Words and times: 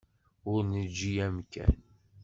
Ur 0.51 0.61
neǧǧi 0.71 1.11
amkan. 1.25 1.73